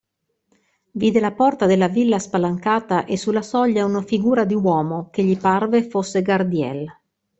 Vide 0.93 1.19
la 1.19 1.31
porta 1.31 1.67
della 1.67 1.87
villa 1.87 2.17
spalancata 2.17 3.05
e 3.05 3.17
sulla 3.17 3.43
soglia 3.43 3.85
una 3.85 4.01
figura 4.01 4.45
di 4.45 4.55
uomo, 4.55 5.09
che 5.11 5.23
gli 5.23 5.37
parve 5.37 5.87
fosse 5.87 6.23
Gardiel. 6.23 6.91